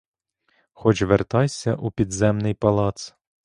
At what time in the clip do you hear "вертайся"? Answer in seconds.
1.01-1.75